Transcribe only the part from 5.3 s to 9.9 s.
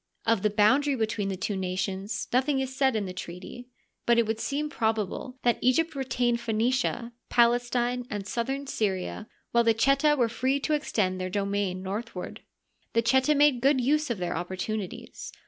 that Egypt retained Phoenicia, Palestine, and southern Syria, while the